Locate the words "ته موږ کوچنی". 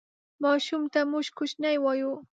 0.93-1.75